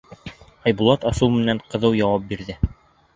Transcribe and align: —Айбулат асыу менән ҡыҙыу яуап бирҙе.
—Айбулат 0.69 1.05
асыу 1.09 1.29
менән 1.33 1.61
ҡыҙыу 1.73 1.93
яуап 1.99 2.25
бирҙе. 2.33 2.57